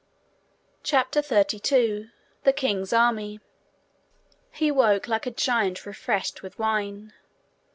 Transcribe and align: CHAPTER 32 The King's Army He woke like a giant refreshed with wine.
CHAPTER 0.81 1.21
32 1.21 2.09
The 2.43 2.53
King's 2.53 2.91
Army 2.91 3.39
He 4.49 4.71
woke 4.71 5.07
like 5.07 5.27
a 5.27 5.29
giant 5.29 5.85
refreshed 5.85 6.41
with 6.41 6.57
wine. 6.57 7.13